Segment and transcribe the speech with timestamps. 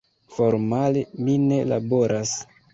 [0.37, 2.37] Formale mi ne laboras.